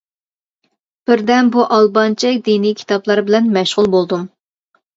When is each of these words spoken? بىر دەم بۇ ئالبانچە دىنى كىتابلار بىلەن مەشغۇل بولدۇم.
بىر 1.11 1.21
دەم 1.27 1.51
بۇ 1.57 1.67
ئالبانچە 1.77 2.33
دىنى 2.49 2.73
كىتابلار 2.81 3.25
بىلەن 3.31 3.55
مەشغۇل 3.61 3.95
بولدۇم. 3.99 4.29